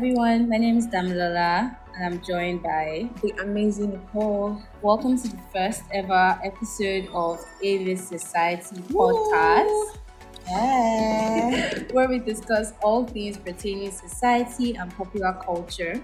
everyone. 0.00 0.48
My 0.48 0.56
name 0.56 0.78
is 0.78 0.86
Damilola 0.86 1.76
and 1.94 2.04
I'm 2.06 2.24
joined 2.24 2.62
by 2.62 3.10
the 3.20 3.34
amazing 3.42 3.90
Nicole. 3.90 4.58
Welcome 4.80 5.18
to 5.20 5.28
the 5.28 5.36
first 5.52 5.82
ever 5.92 6.40
episode 6.42 7.10
of 7.12 7.38
A-List 7.62 8.08
Society 8.08 8.76
podcast. 8.76 9.98
Hey. 10.46 11.86
where 11.92 12.08
we 12.08 12.18
discuss 12.18 12.72
all 12.82 13.04
things 13.04 13.36
pertaining 13.36 13.90
to 13.90 13.94
society 13.94 14.74
and 14.74 14.90
popular 14.96 15.34
culture. 15.44 16.02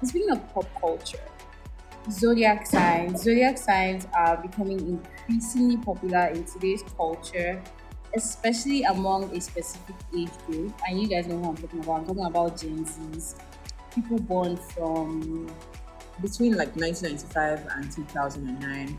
And 0.00 0.08
speaking 0.08 0.30
of 0.30 0.40
pop 0.54 0.64
culture, 0.80 1.20
zodiac 2.10 2.66
signs. 2.66 3.22
Zodiac 3.22 3.58
signs 3.58 4.06
are 4.14 4.38
becoming 4.38 4.80
increasingly 4.80 5.76
popular 5.76 6.28
in 6.28 6.44
today's 6.44 6.82
culture 6.96 7.62
especially 8.16 8.82
among 8.84 9.36
a 9.36 9.40
specific 9.40 9.94
age 10.16 10.32
group. 10.46 10.72
And 10.88 11.00
you 11.00 11.06
guys 11.06 11.26
know 11.26 11.38
who 11.38 11.50
I'm 11.50 11.56
talking 11.56 11.80
about. 11.80 12.00
I'm 12.00 12.06
talking 12.06 12.24
about 12.24 12.60
Gen 12.60 12.84
Zs, 12.84 13.36
people 13.94 14.18
born 14.18 14.56
from 14.56 15.46
between 16.22 16.56
like 16.56 16.74
1995 16.74 17.68
and 17.76 17.92
2009. 17.92 18.98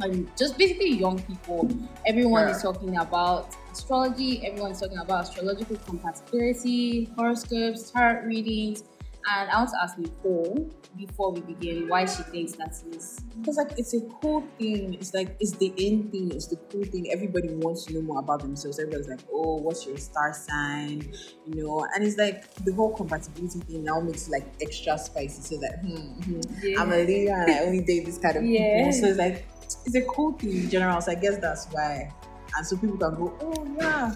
And 0.00 0.30
just 0.36 0.56
basically 0.56 0.90
young 0.90 1.20
people. 1.22 1.68
Everyone 2.06 2.46
yeah. 2.46 2.54
is 2.54 2.62
talking 2.62 2.96
about 2.98 3.56
astrology. 3.72 4.46
Everyone 4.46 4.70
is 4.70 4.80
talking 4.80 4.98
about 4.98 5.26
astrological 5.26 5.76
compatibility, 5.78 7.10
horoscopes, 7.16 7.90
tarot 7.90 8.22
readings. 8.24 8.84
And 9.30 9.50
I 9.50 9.56
want 9.58 9.70
to 9.70 9.82
ask 9.82 9.98
Nicole, 9.98 10.70
before 10.96 11.32
we 11.32 11.40
begin 11.40 11.88
why 11.88 12.06
she 12.06 12.22
thinks 12.24 12.52
that 12.52 12.74
is 12.92 13.20
because 13.38 13.56
like 13.56 13.72
it's 13.76 13.94
a 13.94 14.00
cool 14.20 14.44
thing. 14.58 14.94
It's 14.94 15.14
like 15.14 15.36
it's 15.38 15.52
the 15.52 15.72
end 15.78 16.10
thing 16.12 16.32
it's 16.32 16.46
the 16.46 16.56
cool 16.70 16.84
thing. 16.84 17.10
Everybody 17.12 17.48
wants 17.50 17.84
to 17.86 17.94
know 17.94 18.02
more 18.02 18.20
about 18.20 18.40
themselves. 18.40 18.78
Everybody's 18.78 19.08
like 19.08 19.20
oh 19.32 19.56
what's 19.56 19.86
your 19.86 19.96
star 19.98 20.32
sign? 20.32 21.12
You 21.46 21.62
know? 21.62 21.86
And 21.94 22.04
it's 22.04 22.16
like 22.16 22.52
the 22.64 22.72
whole 22.72 22.94
compatibility 22.94 23.60
thing 23.60 23.84
now 23.84 24.00
makes 24.00 24.28
it 24.28 24.32
like 24.32 24.46
extra 24.60 24.98
spicy. 24.98 25.42
So 25.42 25.56
that 25.60 25.80
hmm, 25.80 26.20
hmm 26.22 26.40
yeah. 26.62 26.80
i'm 26.80 26.92
a 26.92 26.96
leader 26.96 27.32
and 27.32 27.50
i 27.50 27.58
only 27.60 27.80
date 27.80 28.06
this 28.06 28.18
kind 28.18 28.36
of 28.36 28.44
yeah. 28.44 28.78
people 28.78 28.92
so 28.92 29.06
it's 29.06 29.18
like 29.18 29.46
it's 29.84 29.94
a 29.94 30.02
cool 30.02 30.32
thing 30.32 30.50
in 30.50 30.70
general. 30.70 31.00
So 31.00 31.12
i 31.12 31.14
guess 31.14 31.38
that's 31.38 31.66
why. 31.66 32.12
And 32.56 32.66
so 32.66 32.76
people 32.76 32.96
can 32.96 33.14
go 33.14 33.36
oh 33.40 33.76
yeah 33.78 34.14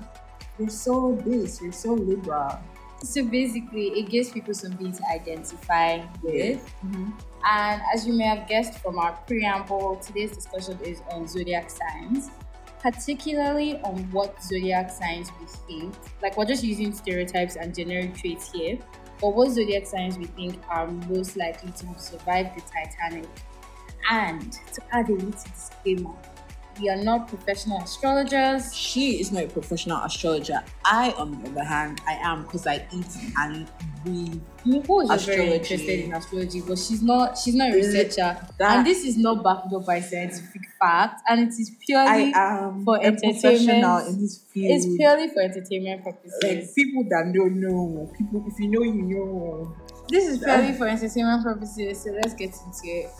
you're 0.59 0.69
so 0.69 1.19
this 1.25 1.61
you're 1.61 1.73
so 1.73 1.95
liberal 1.95 2.59
so 3.03 3.25
basically, 3.25 3.89
it 3.89 4.09
gives 4.09 4.31
people 4.31 4.55
something 4.55 4.93
to 4.93 5.03
identify 5.13 6.05
with. 6.23 6.65
Mm-hmm. 6.85 7.11
And 7.49 7.83
as 7.93 8.07
you 8.07 8.13
may 8.13 8.25
have 8.25 8.49
guessed 8.49 8.79
from 8.79 8.99
our 8.99 9.13
preamble, 9.27 9.97
today's 9.97 10.33
discussion 10.33 10.79
is 10.85 11.03
on 11.11 11.27
zodiac 11.27 11.71
signs, 11.71 12.31
particularly 12.81 13.79
on 13.83 14.09
what 14.13 14.43
zodiac 14.43 14.91
signs 14.91 15.31
we 15.41 15.47
think. 15.47 15.95
Like, 16.23 16.37
we're 16.37 16.47
just 16.47 16.63
using 16.63 16.93
stereotypes 16.93 17.57
and 17.57 17.75
generic 17.75 18.17
traits 18.17 18.53
here, 18.53 18.79
but 19.21 19.35
what 19.35 19.51
zodiac 19.51 19.87
signs 19.87 20.19
we 20.19 20.27
think 20.27 20.59
are 20.69 20.87
most 20.87 21.37
likely 21.37 21.73
to 21.73 21.87
have 21.87 22.01
survived 22.01 22.57
the 22.57 22.63
Titanic. 22.63 23.29
And 24.11 24.53
to 24.53 24.83
add 24.91 25.09
a 25.09 25.13
little 25.13 25.31
disclaimer, 25.31 26.15
we 26.81 26.89
are 26.89 26.97
not 26.97 27.29
professional 27.29 27.81
astrologers. 27.81 28.75
She 28.75 29.21
is 29.21 29.33
not 29.33 29.45
a 29.45 29.49
professional 29.49 30.03
astrologer. 30.03 30.63
I, 30.85 31.13
on 31.13 31.43
the 31.43 31.51
other 31.51 31.65
hand, 31.65 32.01
I 32.07 32.15
am 32.15 32.43
because 32.43 32.67
I 32.67 32.87
eat 32.93 33.07
and 33.39 33.69
breathe. 34.05 34.41
Nicole 34.65 35.11
is 35.11 35.25
very 35.25 35.53
interested 35.55 36.05
in 36.05 36.15
astrology, 36.15 36.61
but 36.61 36.79
she's 36.79 37.03
not. 37.03 37.37
She's 37.37 37.55
not 37.55 37.73
a 37.73 37.75
researcher, 37.75 38.37
that, 38.59 38.77
and 38.79 38.87
this 38.87 39.05
is 39.05 39.17
not 39.17 39.43
backed 39.43 39.73
up 39.73 39.87
by 39.87 40.01
scientific 40.01 40.63
fact, 40.81 41.23
and 41.29 41.41
it 41.41 41.49
is 41.49 41.71
purely 41.85 42.33
for 42.85 43.03
entertainment. 43.03 44.09
in 44.09 44.21
this 44.21 44.45
field. 44.53 44.73
It's 44.73 44.87
purely 44.97 45.29
for 45.29 45.41
entertainment 45.43 46.05
purposes. 46.05 46.39
Like 46.43 46.75
people 46.75 47.05
that 47.11 47.33
don't 47.35 47.61
know, 47.61 48.11
people. 48.17 48.45
If 48.47 48.59
you 48.61 48.69
know, 48.69 48.83
you 48.83 49.03
know. 49.03 49.77
This 50.09 50.29
is 50.29 50.39
purely 50.39 50.73
for 50.75 50.87
entertainment 50.87 51.43
purposes. 51.43 52.03
So 52.03 52.11
let's 52.11 52.35
get 52.35 52.51
into 52.51 52.81
it 52.85 53.11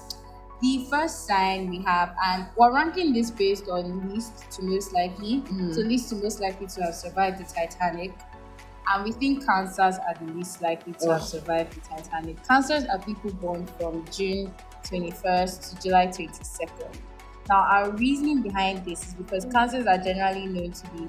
the 0.63 0.87
first 0.89 1.27
sign 1.27 1.69
we 1.69 1.83
have, 1.83 2.15
and 2.25 2.47
we're 2.57 2.73
ranking 2.73 3.13
this 3.13 3.31
based 3.31 3.69
on 3.69 4.09
least 4.09 4.51
to 4.53 4.63
most 4.63 4.93
likely. 4.93 5.43
Mm. 5.43 5.75
So 5.75 5.81
least 5.81 6.09
to 6.11 6.17
most 6.17 6.41
likely 6.41 6.69
to 6.69 6.83
have 6.85 6.95
survived 6.95 7.39
the 7.39 7.53
Titanic. 7.53 8.13
And 8.89 9.05
we 9.05 9.13
think 9.13 9.45
cancers 9.45 9.97
are 9.99 10.15
the 10.21 10.33
least 10.33 10.63
likely 10.63 10.93
to 10.95 11.13
have 11.13 11.23
survived 11.23 11.75
the 11.75 11.81
Titanic. 11.81 12.47
Cancers 12.47 12.85
are 12.85 12.99
people 13.01 13.33
born 13.35 13.67
from 13.79 14.05
June 14.11 14.53
21st 14.85 15.71
to 15.71 15.83
July 15.83 16.07
22nd. 16.07 16.97
Now, 17.49 17.63
our 17.63 17.91
reasoning 17.91 18.43
behind 18.43 18.85
this 18.85 19.09
is 19.09 19.15
because 19.15 19.45
cancers 19.47 19.87
are 19.87 19.99
generally 19.99 20.47
known 20.47 20.73
to 20.73 20.91
be 20.91 21.09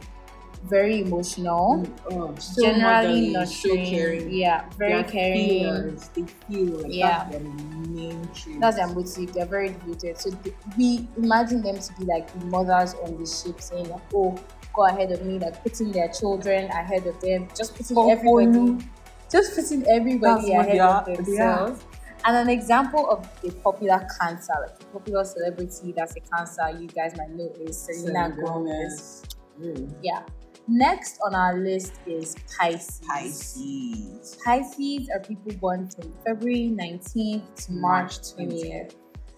very 0.63 1.01
emotional, 1.01 1.85
mm, 1.85 2.11
oh, 2.11 2.35
so 2.39 2.61
generally 2.61 3.31
nurturing, 3.31 3.85
so 3.85 3.91
caring. 3.91 4.31
yeah, 4.31 4.69
very 4.77 5.03
caring. 5.03 5.49
Feelers, 5.49 6.09
they 6.09 6.23
feel 6.23 6.81
like 6.81 6.93
yeah. 6.93 7.07
that's 7.07 7.31
their 7.31 7.39
main 7.41 8.29
trait. 8.33 8.59
That's 8.59 8.77
their 8.77 8.87
motive. 8.87 9.33
They're 9.33 9.45
very 9.45 9.69
devoted. 9.69 10.17
So 10.17 10.31
we 10.77 11.07
imagine 11.17 11.61
them 11.61 11.79
to 11.79 11.93
be 11.99 12.05
like 12.05 12.31
the 12.39 12.45
mothers 12.45 12.93
on 12.95 13.19
the 13.19 13.25
ship, 13.25 13.59
saying 13.59 13.89
like, 13.89 14.01
"Oh, 14.13 14.39
go 14.73 14.85
ahead 14.85 15.11
of 15.11 15.25
me," 15.25 15.39
like 15.39 15.61
putting 15.63 15.91
their 15.91 16.07
children 16.07 16.65
ahead 16.65 17.05
of 17.07 17.19
them, 17.19 17.49
just 17.57 17.75
putting 17.75 17.97
oh, 17.97 18.09
everybody, 18.09 18.85
just 19.29 19.55
putting 19.55 19.85
everybody 19.87 20.53
ahead 20.53 20.79
of 20.79 21.05
themselves. 21.05 21.83
And 22.25 22.37
an 22.37 22.47
example 22.47 23.09
of 23.09 23.27
a 23.43 23.51
popular 23.51 24.07
cancer, 24.17 24.53
like 24.61 24.79
a 24.79 24.85
popular 24.93 25.25
celebrity 25.25 25.91
that's 25.91 26.15
a 26.15 26.21
cancer, 26.21 26.69
you 26.79 26.87
guys 26.87 27.17
might 27.17 27.31
know 27.31 27.51
is 27.59 27.77
Selena, 27.77 28.31
Selena 28.31 28.35
Gomez. 28.41 29.23
Gomez. 29.59 29.79
Mm. 29.79 29.93
Yeah. 30.01 30.23
Next 30.67 31.19
on 31.25 31.35
our 31.35 31.57
list 31.57 31.93
is 32.05 32.35
Pisces. 32.57 33.01
Pisces. 33.05 34.37
Pisces 34.45 35.09
are 35.09 35.19
people 35.19 35.51
born 35.59 35.89
from 35.89 36.13
February 36.25 36.73
19th 36.73 37.65
to 37.65 37.71
March 37.73 38.19
20th. 38.19 38.95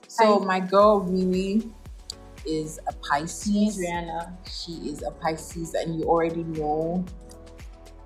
So 0.07 0.39
my 0.39 0.59
girl 0.59 1.01
Riri 1.01 1.67
is 2.45 2.79
a 2.87 2.93
Pisces. 2.93 3.79
Rihanna. 3.79 4.37
She 4.47 4.73
is 4.89 5.01
a 5.01 5.09
Pisces, 5.09 5.73
and 5.73 5.99
you 5.99 6.05
already 6.05 6.43
know 6.43 7.03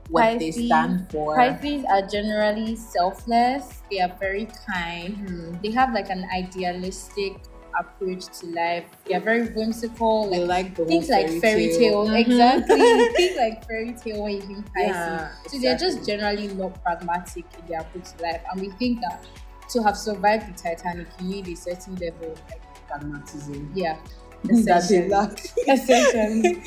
what 0.07 0.23
Pisces, 0.23 0.55
they 0.55 0.65
stand 0.67 1.11
for. 1.11 1.35
Pisces 1.35 1.83
are 1.91 2.07
generally 2.07 2.77
selfless. 2.77 3.83
They 3.91 3.99
are 3.99 4.15
very 4.17 4.47
kind. 4.71 5.17
Mm-hmm. 5.17 5.55
They 5.61 5.71
have 5.71 5.93
like 5.93 6.09
an 6.09 6.25
idealistic 6.33 7.35
approach 7.77 8.25
to 8.39 8.47
life. 8.47 8.85
They're 9.05 9.19
very 9.19 9.47
whimsical. 9.49 10.29
Like, 10.29 10.75
like 10.75 10.87
things 10.87 11.09
like 11.09 11.29
fairy 11.41 11.69
tale. 11.69 12.05
Mm-hmm. 12.05 12.15
Exactly. 12.15 12.77
think 13.15 13.37
like 13.37 13.67
fairy 13.67 13.93
tale 13.93 14.23
when 14.23 14.33
you 14.33 14.41
think 14.41 14.73
Pisces. 14.73 14.95
Yeah, 14.95 15.29
so 15.29 15.35
exactly. 15.35 15.59
they're 15.59 15.77
just 15.77 16.05
generally 16.05 16.47
not 16.49 16.81
pragmatic 16.83 17.45
in 17.59 17.67
their 17.67 17.81
approach 17.81 18.11
to 18.17 18.23
life. 18.23 18.41
And 18.51 18.61
we 18.61 18.69
think 18.71 19.01
that 19.01 19.25
to 19.69 19.83
have 19.83 19.97
survived 19.97 20.47
the 20.47 20.57
Titanic, 20.61 21.07
you 21.21 21.27
need 21.27 21.47
a 21.47 21.55
certain 21.55 21.95
level 21.95 22.31
of 22.31 22.41
like 22.49 22.61
pragmatism. 22.87 23.71
Yeah. 23.75 23.97
Essentially. 24.49 25.09
Essentially. 25.67 26.63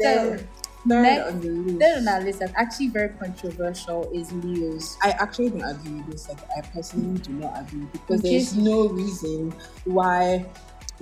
so, 0.00 0.38
Next, 0.86 1.32
on 1.32 1.40
the 1.40 1.48
list. 1.48 1.80
Third 1.80 1.98
on 1.98 2.08
our 2.08 2.20
list 2.20 2.38
that's 2.40 2.52
actually 2.56 2.88
very 2.88 3.08
controversial 3.10 4.10
is 4.12 4.32
Leo's. 4.32 4.96
I 5.02 5.10
actually 5.10 5.50
don't 5.50 5.62
agree 5.62 5.92
with 5.92 6.12
this. 6.12 6.28
Like, 6.28 6.38
I 6.56 6.60
personally 6.62 7.18
do 7.20 7.32
not 7.32 7.60
agree 7.60 7.86
because 7.92 8.22
there's 8.22 8.56
no 8.56 8.88
reason 8.88 9.54
why 9.84 10.46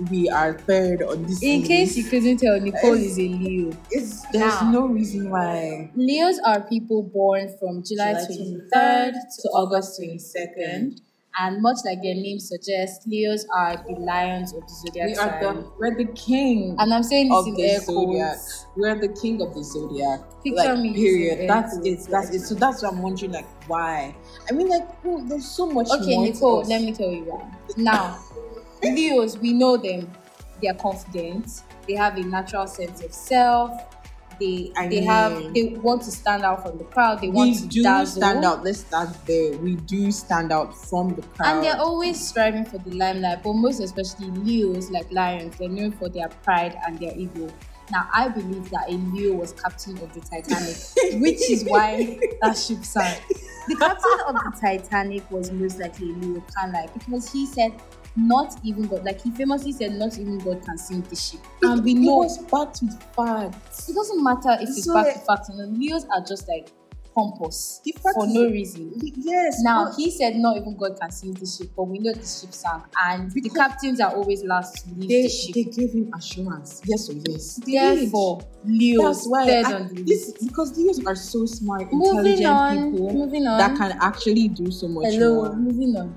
we 0.09 0.29
are 0.29 0.57
third 0.59 1.03
on 1.03 1.23
this. 1.23 1.41
In 1.41 1.59
list. 1.59 1.67
case 1.69 1.97
you 1.97 2.03
couldn't 2.05 2.37
tell, 2.37 2.59
Nicole 2.59 2.93
is 2.93 3.17
a 3.17 3.27
Leo. 3.27 3.71
It's 3.91 4.25
there's 4.31 4.61
now, 4.61 4.71
no 4.71 4.87
reason 4.87 5.29
why. 5.29 5.91
Leos 5.95 6.39
are 6.39 6.61
people 6.61 7.03
born 7.03 7.55
from 7.59 7.83
July, 7.83 8.13
July 8.13 8.27
23rd 8.27 9.13
to 9.13 9.49
August 9.49 10.01
22nd. 10.01 10.99
And 11.37 11.61
much 11.61 11.77
like 11.83 12.01
their 12.01 12.15
name 12.15 12.39
suggests, 12.39 13.05
Leos 13.05 13.45
are 13.53 13.75
the 13.87 13.95
lions 13.99 14.53
of 14.53 14.61
the 14.61 14.73
zodiac 14.73 15.07
we. 15.07 15.15
Are 15.15 15.53
the, 15.53 15.71
we're 15.77 15.95
the 15.97 16.11
king. 16.13 16.77
And 16.79 16.93
I'm 16.93 17.03
saying 17.03 17.29
this 17.29 17.47
in 17.47 17.59
air 17.59 17.79
zodiac. 17.81 18.31
quotes. 18.37 18.65
We're 18.77 18.99
the 18.99 19.09
king 19.09 19.41
of 19.41 19.53
the 19.53 19.63
zodiac. 19.63 20.21
Picture 20.43 20.73
like, 20.73 20.79
me. 20.79 20.93
Period. 20.93 21.49
That's 21.49 21.77
it. 21.83 22.07
That's 22.09 22.29
it. 22.29 22.39
So 22.41 22.55
that's 22.55 22.83
what 22.83 22.93
I'm 22.93 23.01
wondering, 23.01 23.33
like, 23.33 23.47
why? 23.67 24.15
I 24.49 24.53
mean, 24.53 24.69
like, 24.69 24.87
oh, 25.03 25.25
there's 25.27 25.45
so 25.45 25.69
much. 25.69 25.89
Okay, 25.89 26.17
Nicole. 26.17 26.63
Let 26.63 26.81
me 26.81 26.93
tell 26.93 27.11
you 27.11 27.25
why. 27.25 27.51
Now, 27.75 28.17
Leos, 28.81 29.37
we 29.37 29.51
know 29.51 29.75
them. 29.75 30.09
They 30.61 30.69
are 30.69 30.75
confident. 30.75 31.63
They 31.85 31.95
have 31.95 32.17
a 32.17 32.21
natural 32.21 32.65
sense 32.65 33.03
of 33.03 33.13
self 33.13 33.71
they 34.39 34.73
I 34.75 34.87
they 34.89 35.01
mean, 35.01 35.03
have 35.03 35.53
they 35.53 35.75
want 35.81 36.03
to 36.03 36.11
stand 36.11 36.43
out 36.43 36.63
from 36.63 36.77
the 36.77 36.83
crowd. 36.85 37.21
They 37.21 37.29
want 37.29 37.55
to 37.55 37.67
do 37.67 37.81
dazzle. 37.81 38.05
stand 38.05 38.43
out. 38.45 38.63
Let's 38.63 38.79
start 38.81 39.09
there. 39.25 39.57
We 39.57 39.75
do 39.75 40.11
stand 40.11 40.51
out 40.51 40.75
from 40.89 41.15
the 41.15 41.23
crowd, 41.23 41.61
and 41.61 41.63
they're 41.63 41.77
always 41.77 42.25
striving 42.27 42.65
for 42.65 42.77
the 42.79 42.91
limelight. 42.91 43.43
But 43.43 43.53
most 43.53 43.79
especially 43.79 44.31
Leos, 44.31 44.89
like 44.89 45.11
lions, 45.11 45.57
they're 45.57 45.69
known 45.69 45.91
for 45.91 46.09
their 46.09 46.29
pride 46.29 46.75
and 46.85 46.99
their 46.99 47.13
ego. 47.15 47.53
Now, 47.91 48.09
I 48.13 48.29
believe 48.29 48.69
that 48.71 48.89
a 48.89 48.93
Leo 48.93 49.33
was 49.35 49.53
captain 49.53 49.97
of 49.99 50.11
the 50.13 50.21
Titanic, 50.21 50.77
which 51.21 51.49
is 51.51 51.65
why 51.65 52.19
that 52.41 52.53
ship 52.57 52.83
sank. 52.83 53.23
The 53.67 53.75
captain 53.75 54.19
of 54.27 54.43
the 54.43 54.57
Titanic 54.59 55.29
was 55.29 55.51
most 55.51 55.79
likely 55.79 56.11
a 56.11 56.13
Leo, 56.13 56.43
like 56.71 56.93
because 56.93 57.31
he 57.31 57.45
said 57.45 57.79
not 58.15 58.55
even 58.63 58.87
God, 58.87 59.03
like 59.03 59.21
he 59.21 59.31
famously 59.31 59.71
said, 59.71 59.93
not 59.93 60.17
even 60.17 60.37
God 60.39 60.63
can 60.65 60.77
sink 60.77 61.09
the 61.09 61.15
ship. 61.15 61.41
And 61.63 61.83
we 61.83 61.93
know 61.93 62.21
it 62.23 62.25
was 62.25 62.37
backed 62.43 62.81
with 62.81 63.01
facts. 63.15 63.89
It 63.89 63.93
doesn't 63.95 64.23
matter 64.23 64.57
if 64.61 64.69
it's 64.69 64.85
so 64.85 64.93
backed 64.93 65.17
with 65.17 65.25
facts. 65.25 65.49
And 65.49 65.59
the 65.59 65.67
Leos 65.79 66.05
are 66.05 66.21
just 66.25 66.47
like 66.47 66.69
pompous 67.13 67.81
for 68.13 68.27
no 68.27 68.43
reason. 68.49 68.91
Yes. 69.15 69.61
Now 69.61 69.93
he 69.95 70.11
said 70.11 70.35
not 70.35 70.57
even 70.57 70.75
God 70.75 70.99
can 70.99 71.11
sink 71.11 71.39
the 71.39 71.45
ship, 71.45 71.69
but 71.75 71.83
we 71.83 71.99
know 71.99 72.11
the 72.11 72.19
ship 72.19 72.53
sank, 72.53 72.83
and 73.05 73.31
the 73.31 73.49
captains 73.49 74.01
are 74.01 74.13
always 74.13 74.43
last 74.43 74.83
to 74.85 74.93
leave 74.95 75.07
they, 75.09 75.21
the 75.23 75.29
ship. 75.29 75.55
they 75.55 75.63
gave 75.63 75.93
him 75.93 76.11
assurance. 76.13 76.81
Yes 76.85 77.09
or 77.09 77.13
yes. 77.13 77.55
Therefore, 77.65 78.41
Leo 78.65 79.01
That's 79.03 79.25
why 79.27 79.43
I- 79.49 79.73
on 79.73 79.87
the 79.95 80.03
this 80.03 80.33
because 80.45 80.77
Leos 80.77 81.05
are 81.05 81.15
so 81.15 81.45
smart, 81.45 81.91
Moving 81.93 82.33
intelligent 82.33 82.45
on, 82.47 82.91
people 82.91 83.47
on. 83.47 83.57
that 83.59 83.77
can 83.77 83.97
actually 84.01 84.49
do 84.49 84.69
so 84.71 84.87
much 84.89 85.05
Hello, 85.13 85.35
more. 85.45 85.55
moving 85.55 85.95
on. 85.95 86.15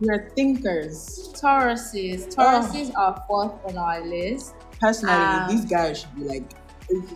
We 0.00 0.08
are 0.08 0.28
thinkers. 0.34 1.30
Tauruses. 1.34 2.26
Tauruses 2.34 2.92
are 2.96 3.22
fourth 3.26 3.52
on 3.64 3.78
our 3.78 4.00
list. 4.04 4.54
Personally, 4.80 5.14
Um, 5.14 5.48
these 5.48 5.64
guys 5.64 6.00
should 6.00 6.14
be 6.16 6.24
like 6.24 6.44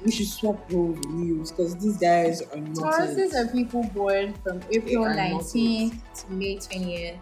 we 0.04 0.10
should 0.10 0.26
swap 0.26 0.58
roles 0.72 0.96
with 1.06 1.50
because 1.50 1.76
these 1.76 1.98
guys 1.98 2.40
are 2.42 2.56
not. 2.56 2.76
Tauruses 2.76 3.34
are 3.34 3.48
people 3.52 3.82
born 3.94 4.32
from 4.42 4.60
April 4.72 5.04
19th 5.04 5.94
to 6.14 6.32
May 6.32 6.56
20th. 6.56 7.18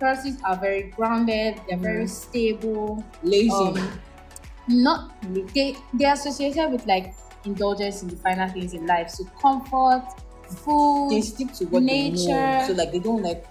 Tauruses 0.00 0.36
are 0.44 0.56
very 0.56 0.90
grounded, 0.90 1.60
they're 1.68 1.78
very 1.78 2.04
Mhm. 2.04 2.10
stable. 2.10 3.04
lazy. 3.22 3.52
Um, 3.54 4.00
not 4.66 5.12
they 5.54 5.76
they're 5.92 6.14
associated 6.14 6.72
with 6.72 6.86
like 6.86 7.14
indulgence 7.44 8.02
in 8.02 8.08
the 8.08 8.16
finer 8.16 8.48
things 8.48 8.72
in 8.72 8.86
life. 8.86 9.10
So 9.10 9.24
comfort, 9.40 10.02
food, 10.64 11.10
they 11.12 11.20
stick 11.20 11.52
to 11.54 11.64
what 11.66 11.84
they 11.86 12.08
know. 12.10 12.16
nature. 12.16 12.66
So 12.66 12.72
like 12.72 12.90
they 12.90 12.98
don't 12.98 13.22
like 13.22 13.44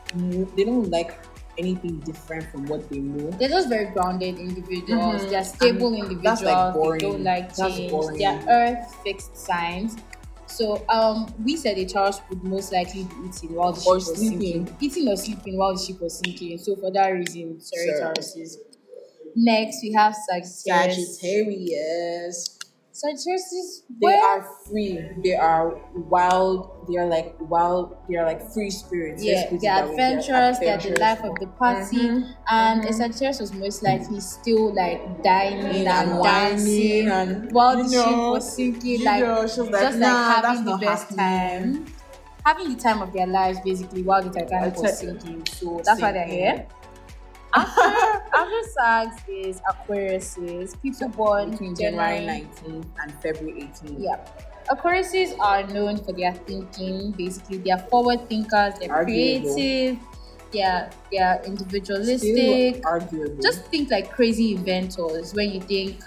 they 0.55 0.63
don't 0.65 0.89
like 0.89 1.13
anything 1.57 1.99
different 1.99 2.49
from 2.51 2.65
what 2.65 2.89
they 2.89 2.99
know. 2.99 3.29
they're 3.31 3.49
just 3.49 3.69
very 3.69 3.91
grounded 3.93 4.37
individuals. 4.39 5.21
Mhm. 5.23 5.29
They're 5.29 5.43
stable 5.43 5.87
And 5.93 6.03
individuals. 6.03 6.41
that's, 6.41 6.41
like, 6.43 6.73
they 6.73 6.97
don't 7.07 7.23
like 7.23 7.55
That's 7.55 7.75
change. 7.75 7.91
boring. 7.91 8.17
They're 8.17 8.45
earth 8.49 8.95
fixed 9.03 9.37
signs. 9.37 9.95
So 10.47 10.85
um, 10.89 11.33
we 11.43 11.57
said 11.57 11.77
the 11.77 11.85
Taurus 11.85 12.19
would 12.29 12.43
most 12.43 12.71
likely 12.71 13.03
be 13.05 13.15
eating 13.27 13.55
while 13.55 13.71
the 13.73 13.79
ship 13.79 13.87
Or 13.89 13.95
was 13.95 14.15
sleeping. 14.15 14.39
sinking. 14.67 14.77
Eating 14.81 15.07
or 15.07 15.15
sleeping 15.17 15.57
while 15.57 15.73
the 15.75 15.81
ship 15.83 15.99
was 16.01 16.19
sinking. 16.19 16.57
So 16.59 16.75
for 16.75 16.91
that 16.91 17.07
reason, 17.09 17.59
sorry, 17.59 17.87
Sure. 17.97 18.13
Next, 19.35 19.81
we 19.81 19.91
have 19.93 20.15
Sagittarius. 20.15 21.19
Sagittarius. 21.19 22.52
Sagittarius, 22.95 23.81
They 23.89 24.05
where- 24.05 24.23
are 24.23 24.45
free. 24.69 24.99
They 25.23 25.33
are 25.33 25.81
wild. 25.95 26.85
They 26.87 26.97
are 26.99 27.07
like 27.07 27.35
wild. 27.39 27.97
They 28.07 28.17
are 28.17 28.25
like 28.25 28.41
free 28.53 28.69
spirits. 28.69 29.23
Yeah, 29.23 29.49
they're 29.49 29.85
adventurous. 29.85 30.59
They're 30.59 30.77
the 30.77 30.99
life 30.99 31.23
of 31.23 31.33
the 31.39 31.47
party. 31.47 31.97
Mhm. 31.97 32.35
And 32.51 32.83
Mhm. 32.83 32.89
a 32.89 32.93
Sagittarius 32.93 33.39
was 33.39 33.51
most 33.53 33.81
likely 33.81 34.19
still 34.19 34.73
like 34.75 35.23
dining 35.23 35.87
and, 35.87 36.11
and 36.11 36.23
dancing 36.23 37.09
and 37.09 37.51
while 37.51 37.77
the 37.77 37.83
you 37.89 38.03
ship 38.03 38.15
was 38.15 38.53
sinking. 38.55 39.03
Like 39.03 39.23
know, 39.23 39.47
she 39.47 39.61
was 39.61 39.69
just 39.71 39.97
nah, 39.97 40.07
like 40.07 40.41
that's 40.43 40.45
having 40.59 40.65
the 40.65 40.77
best 40.77 41.09
happening. 41.09 41.85
time, 41.85 41.85
having 42.45 42.69
the 42.75 42.79
time 42.79 43.01
of 43.01 43.11
their 43.11 43.25
lives 43.27 43.59
basically 43.65 44.03
while 44.03 44.21
the 44.21 44.29
Titanic 44.29 44.77
was 44.77 44.99
sinking. 44.99 45.43
So 45.57 45.81
that's 45.83 45.99
why 45.99 46.11
they're 46.11 46.27
here. 46.27 46.67
After, 47.55 47.81
after 48.35 48.61
SAGs 48.73 49.21
is 49.29 49.61
Aquariuses, 49.69 50.81
people 50.81 51.07
born 51.09 51.51
between 51.51 51.75
January. 51.75 52.19
January 52.25 52.47
19th 52.63 52.85
and 53.01 53.13
February 53.21 53.61
18th. 53.61 53.95
Yeah. 53.99 54.25
Aquariuses 54.69 55.37
are 55.39 55.63
known 55.67 55.97
for 55.97 56.13
their 56.13 56.33
thinking. 56.33 57.11
Basically, 57.11 57.57
they 57.57 57.71
are 57.71 57.79
forward 57.79 58.27
thinkers. 58.29 58.73
They're 58.79 58.91
Arguable. 58.91 59.53
creative. 59.53 59.99
They're 60.51 60.89
they're 61.11 61.39
Still 61.41 61.51
individualistic. 61.51 62.85
arguable. 62.85 63.41
Just 63.41 63.65
think 63.65 63.91
like 63.91 64.11
crazy 64.11 64.53
inventors 64.55 65.33
when 65.33 65.51
you 65.51 65.61
think 65.61 66.01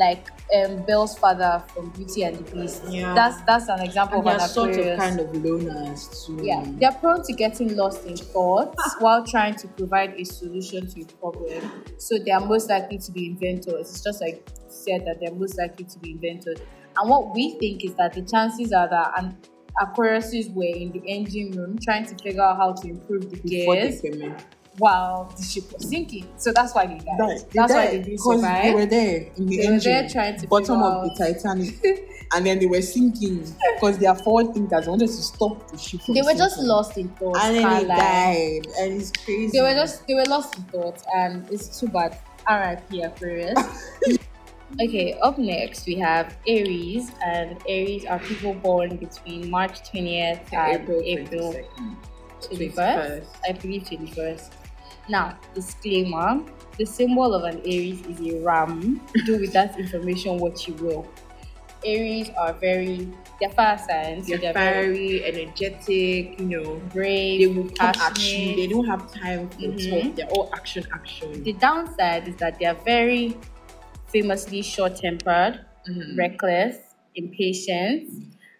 like 0.00 0.28
um, 0.56 0.82
Belle's 0.86 1.16
father 1.16 1.62
from 1.68 1.90
Beauty 1.90 2.24
and 2.24 2.36
the 2.36 2.50
Beast. 2.50 2.82
Yeah. 2.88 3.14
That's 3.14 3.40
that's 3.42 3.68
an 3.68 3.80
example 3.80 4.18
and 4.18 4.28
of 4.28 4.34
an 4.42 4.48
sort 4.48 4.76
of 4.76 4.98
kind 4.98 5.20
of 5.20 5.26
loners 5.28 6.26
too. 6.26 6.40
Yeah, 6.42 6.64
they're 6.66 6.92
prone 6.92 7.22
to 7.22 7.32
getting 7.34 7.76
lost 7.76 8.06
in 8.06 8.16
thoughts 8.16 8.96
while 8.98 9.24
trying 9.24 9.54
to 9.56 9.68
provide 9.68 10.14
a 10.18 10.24
solution 10.24 10.88
to 10.88 11.02
a 11.02 11.04
problem. 11.04 11.84
So 11.98 12.18
they 12.18 12.32
are 12.32 12.44
most 12.44 12.68
likely 12.68 12.98
to 12.98 13.12
be 13.12 13.26
inventors. 13.26 13.90
It's 13.90 14.02
just 14.02 14.20
like 14.20 14.48
said 14.68 15.04
that 15.04 15.18
they're 15.20 15.34
most 15.34 15.58
likely 15.58 15.84
to 15.84 15.98
be 15.98 16.12
inventors. 16.12 16.58
And 16.96 17.08
what 17.08 17.34
we 17.34 17.58
think 17.60 17.84
is 17.84 17.94
that 17.94 18.14
the 18.14 18.22
chances 18.22 18.72
are 18.72 18.88
that 18.88 19.12
an 19.18 19.36
Aquariuses 19.80 20.52
were 20.52 20.64
in 20.64 20.90
the 20.92 21.00
engine 21.06 21.52
room 21.52 21.78
trying 21.78 22.04
to 22.06 22.14
figure 22.16 22.42
out 22.42 22.56
how 22.56 22.72
to 22.72 22.88
improve 22.88 23.30
the 23.30 23.36
before 23.36 23.76
gears. 23.76 24.02
While 24.80 25.32
the 25.36 25.42
ship 25.42 25.64
was 25.72 25.88
sinking. 25.88 26.26
So 26.36 26.52
that's 26.52 26.74
why 26.74 26.86
they 26.86 26.94
died. 26.94 27.18
That- 27.18 27.44
that's 27.52 27.72
why 27.72 27.86
they 27.86 27.98
because 27.98 28.36
survive. 28.40 28.64
They 28.64 28.74
were 28.74 28.86
there 28.86 29.16
in 29.36 29.46
the 29.46 29.56
They 29.56 29.66
were 29.66 29.72
engine, 29.74 29.92
there 29.92 30.08
trying 30.08 30.40
to 30.40 30.46
bottom 30.48 30.82
of 30.82 31.02
the 31.04 31.14
Titanic, 31.18 31.74
and 32.34 32.46
then 32.46 32.58
they 32.58 32.66
were 32.66 32.82
sinking 32.82 33.44
because 33.74 33.98
they 33.98 34.06
are 34.06 34.16
forward 34.16 34.54
thinkers. 34.54 34.86
Wanted 34.88 35.06
to 35.06 35.12
stop 35.12 35.70
the 35.70 35.78
ship. 35.78 36.00
They 36.08 36.22
were 36.22 36.34
just 36.34 36.58
lost 36.60 36.96
in 36.98 37.08
thought, 37.10 37.36
and 37.36 37.56
then 37.56 37.80
he 37.80 37.84
died, 37.86 38.66
and 38.80 39.00
it's 39.00 39.12
crazy. 39.12 39.50
They 39.58 39.62
were 39.62 39.74
just 39.74 40.06
they 40.06 40.14
were 40.14 40.26
lost 40.26 40.56
in 40.56 40.64
thought, 40.64 41.02
and 41.14 41.48
it's 41.50 41.78
too 41.78 41.88
bad. 41.88 42.18
R.I.P. 42.46 43.02
Aquarius. 43.02 43.58
okay, 44.80 45.18
up 45.22 45.36
next 45.38 45.86
we 45.86 45.96
have 45.96 46.36
Aries, 46.46 47.10
and 47.24 47.58
Aries 47.68 48.06
are 48.06 48.18
people 48.20 48.54
born 48.54 48.96
between 48.96 49.50
March 49.50 49.80
20th 49.92 50.40
and 50.52 50.80
April 50.82 51.02
April 51.04 51.52
22nd. 51.52 51.96
21st. 52.40 53.26
I 53.48 53.52
believe 53.52 53.82
21st. 53.82 54.50
Now, 55.10 55.38
disclaimer: 55.54 56.44
the 56.78 56.86
symbol 56.86 57.34
of 57.34 57.42
an 57.44 57.58
Aries 57.64 58.00
is 58.06 58.20
a 58.20 58.40
ram. 58.40 59.00
Do 59.26 59.38
with 59.40 59.52
that 59.52 59.78
information 59.78 60.38
what 60.38 60.66
you 60.66 60.74
will. 60.74 61.12
Aries 61.84 62.30
are 62.38 62.52
very 62.52 63.08
they're 63.40 63.50
fire 63.50 63.78
signs, 63.78 64.28
They're 64.28 64.38
they're 64.38 64.52
very 64.52 65.20
fiery, 65.22 65.24
energetic. 65.24 66.38
You 66.38 66.46
know, 66.46 66.76
brave, 66.92 67.40
they 67.40 67.46
will 67.46 67.70
come 67.70 67.94
at 68.00 68.36
you. 68.36 68.54
They 68.54 68.66
don't 68.68 68.86
have 68.86 69.10
time 69.12 69.48
for 69.50 69.60
Mhm. 69.62 69.88
talk. 69.90 70.16
They're 70.16 70.28
all 70.28 70.50
action, 70.54 70.84
action. 70.94 71.42
The 71.42 71.54
downside 71.54 72.28
is 72.28 72.36
that 72.36 72.58
they 72.58 72.66
are 72.66 72.78
very 72.84 73.36
famously 74.08 74.62
short 74.62 74.96
tempered, 74.96 75.64
Mhm. 75.88 76.16
reckless, 76.18 76.76
impatient, 77.14 78.08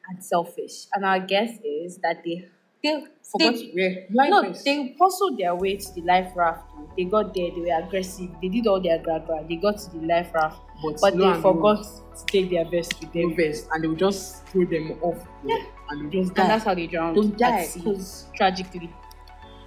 and 0.08 0.24
selfish. 0.24 0.86
And 0.94 1.04
our 1.04 1.20
guess 1.20 1.52
is 1.64 1.98
that 1.98 2.22
they 2.24 2.48
they 2.82 3.04
Forgot 3.30 3.54
they, 3.54 3.70
where 3.72 4.06
life 4.10 4.30
no, 4.30 4.42
is. 4.50 4.64
they 4.64 4.96
hustled 5.00 5.38
their 5.38 5.54
way 5.54 5.76
to 5.76 5.92
the 5.94 6.00
life 6.02 6.32
raft. 6.34 6.64
They 6.96 7.04
got 7.04 7.32
there, 7.32 7.50
they 7.50 7.60
were 7.60 7.84
aggressive, 7.84 8.30
they 8.42 8.48
did 8.48 8.66
all 8.66 8.80
their 8.80 8.98
gra 8.98 9.20
gra, 9.24 9.44
they 9.48 9.56
got 9.56 9.78
to 9.78 9.90
the 9.90 10.06
life 10.06 10.34
raft, 10.34 10.60
but 11.00 11.14
lo 11.14 11.32
they 11.32 11.40
forgot 11.40 11.84
to 11.84 12.26
take 12.26 12.50
their 12.50 12.64
vest 12.68 12.98
with 13.00 13.12
them. 13.12 13.36
vest, 13.36 13.68
and 13.72 13.84
they 13.84 13.88
would 13.88 13.98
just 13.98 14.44
throw 14.48 14.64
them 14.64 14.98
off. 15.02 15.24
Yeah. 15.44 15.62
and 15.90 16.10
they 16.10 16.18
just 16.18 16.36
And 16.36 16.50
that's 16.50 16.64
how 16.64 16.74
they 16.74 16.88
drowned. 16.88 17.16
Don't 17.16 17.38
die 17.38 17.68
because 17.72 18.26
tragically. 18.34 18.90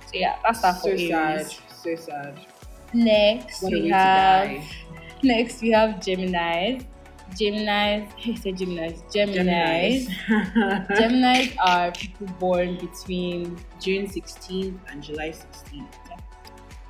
So 0.08 0.12
yeah, 0.14 0.40
that's 0.44 0.62
that 0.62 0.82
so 0.82 0.98
sad, 0.98 1.48
so 1.70 1.96
sad. 1.96 2.40
Next 2.94 3.64
What 3.64 3.72
we 3.72 3.90
have. 3.90 4.62
Next, 5.24 5.62
we 5.62 5.72
have 5.72 6.02
Geminis. 6.02 6.86
Geminis, 7.40 8.10
I 8.26 8.36
said 8.36 8.56
Geminis. 8.56 9.04
Geminis. 9.14 10.08
Geminis 10.98 11.56
are 11.64 11.92
people 11.92 12.28
born 12.40 12.78
between. 12.78 13.58
June 13.80 14.08
16th 14.08 14.78
and 14.90 15.04
July 15.04 15.30
16th. 15.30 15.88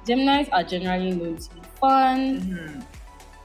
Geminis 0.05 0.49
are 0.51 0.63
generally 0.63 1.11
known 1.11 1.37
to 1.37 1.49
be 1.55 1.61
fun, 1.79 2.41
Mm-hmm. 2.41 2.79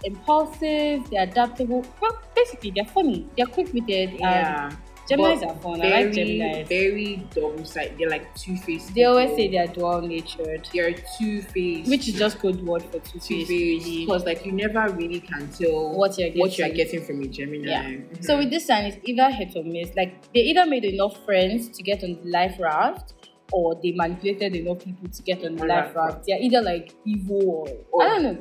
impulsive, 0.04 1.08
they're 1.10 1.22
adaptable. 1.22 1.84
Well, 2.00 2.18
basically, 2.34 2.72
they're 2.74 2.84
funny, 2.84 3.26
they're 3.36 3.46
quick 3.46 3.72
witted. 3.72 4.18
Yeah. 4.18 4.68
And 4.70 4.76
Geminis 5.10 5.42
are 5.46 5.54
fun. 5.60 5.80
very, 5.80 5.92
I 5.92 6.02
like 6.04 6.12
Geminis. 6.14 6.68
very 6.68 7.16
double 7.34 7.64
sided. 7.64 7.98
They're 7.98 8.10
like 8.10 8.34
two 8.34 8.56
faced. 8.58 8.94
They 8.94 9.04
always 9.04 9.30
say 9.36 9.48
they're 9.48 9.66
dual 9.66 10.02
natured, 10.02 10.68
they're 10.74 10.94
two 11.18 11.42
faced. 11.42 11.88
which 11.90 12.08
is 12.08 12.14
just 12.14 12.38
code 12.38 12.60
word 12.62 12.82
for 12.84 12.98
two 13.00 13.18
faced. 13.20 13.84
because 13.84 14.24
like 14.24 14.44
you 14.44 14.52
never 14.52 14.88
really 14.94 15.20
can 15.20 15.48
tell 15.50 15.94
What 15.94 16.18
you're 16.18 16.30
what 16.32 16.58
you're 16.58 16.68
getting. 16.68 17.00
getting 17.00 17.04
from 17.04 17.22
a 17.22 17.26
Gemini. 17.26 17.70
Yeah. 17.70 17.82
Mhm. 17.84 18.24
So 18.24 18.38
with 18.38 18.50
this 18.50 18.66
sign, 18.66 18.84
it's 18.86 18.98
either 19.04 19.30
hit 19.30 19.56
or 19.56 19.64
miss. 19.64 19.90
Like 19.96 20.30
they 20.34 20.40
either 20.40 20.66
made 20.66 20.84
enough 20.84 21.24
friends 21.24 21.68
to 21.70 21.82
get 21.82 22.04
on 22.04 22.18
the 22.22 22.30
life 22.30 22.56
raft, 22.60 23.14
or 23.52 23.74
they 23.82 23.92
manipulated 23.92 24.56
enough 24.56 24.84
people 24.84 25.08
to 25.08 25.22
get 25.22 25.42
on 25.44 25.56
the 25.56 25.64
life 25.66 25.94
raft. 25.96 26.24
They're 26.26 26.38
either 26.40 26.60
like 26.60 26.92
evil 27.06 27.42
or, 27.48 27.68
Or- 27.92 28.02
I 28.06 28.08
don't 28.14 28.22
know. 28.24 28.38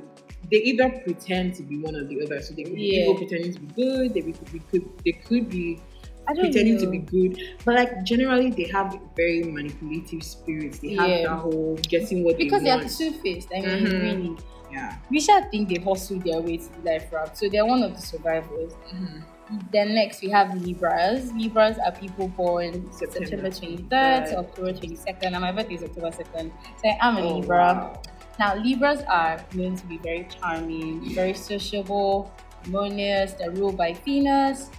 they 0.51 0.57
either 0.57 0.89
pretend 1.05 1.55
to 1.55 1.63
be 1.63 1.77
one 1.77 1.95
or 1.95 2.03
the 2.03 2.21
other. 2.25 2.41
So 2.41 2.53
they 2.53 2.63
could 2.63 2.75
be 2.75 2.81
Yeah. 2.93 3.01
evil 3.03 3.15
pretending 3.15 3.53
to 3.53 3.59
be 3.62 3.67
good. 3.74 4.13
They 4.13 4.21
could 4.21 4.51
be 4.51 4.59
could 4.71 4.89
they 5.05 5.12
could 5.13 5.50
be 5.50 5.79
pretending 6.36 6.75
know. 6.75 6.81
to 6.81 6.88
be 6.88 6.98
good. 7.00 7.39
But 7.65 7.75
like 7.75 8.03
generally 8.03 8.50
they 8.51 8.65
have 8.74 8.98
very 9.15 9.43
manipulative 9.43 10.24
spirits. 10.24 10.79
They 10.79 10.93
have 10.96 11.07
Yeah. 11.10 11.22
that 11.24 11.38
whole 11.39 11.77
getting 11.89 12.24
what 12.24 12.38
because 12.38 12.62
they 12.63 12.69
they 12.69 12.86
are 12.86 12.89
two 12.89 13.12
faced. 13.24 13.50
I 13.55 13.62
mean, 13.62 13.86
Mhm. 13.86 14.01
really, 14.01 14.38
yeah. 14.72 14.96
we 15.10 15.19
should 15.19 15.50
think 15.51 15.69
they 15.69 15.81
hustled 15.81 16.24
their 16.24 16.41
way 16.41 16.57
to 16.57 16.69
the 16.81 16.91
life 16.91 17.12
raft. 17.12 17.38
So 17.38 17.48
they're 17.50 17.65
one 17.65 17.84
of 17.84 17.93
the 17.96 18.01
survivors. 18.01 18.74
Mhm. 18.93 19.24
Then 19.72 19.96
next 19.96 20.22
we 20.22 20.29
have 20.29 20.53
Libras. 20.62 21.31
Libras 21.31 21.77
are 21.79 21.93
people 21.93 22.27
born 22.27 22.91
September 22.91 23.25
September 23.27 23.50
23rd 23.50 24.25
to 24.25 24.31
23rd. 24.36 24.39
October 24.39 24.74
22nd, 24.74 25.34
and 25.34 25.41
my 25.41 25.51
birthday 25.53 25.75
is 25.75 25.84
October 25.84 26.12
2nd. 26.12 26.51
So 26.84 26.89
I'm 27.00 27.15
a 27.17 27.22
Oh, 27.22 27.38
Libra. 27.38 27.57
wow. 27.57 28.01
Now, 28.39 28.55
Libras 28.55 29.01
are 29.07 29.39
known 29.55 29.77
to 29.77 29.86
be 29.88 29.98
very 30.00 30.27
charming, 30.29 31.00
very 31.15 31.34
sociable, 31.34 32.29
harmonious. 32.63 33.34
They're 33.34 33.51
ruled 33.51 33.77
by 33.77 33.93
Venus. 33.93 34.69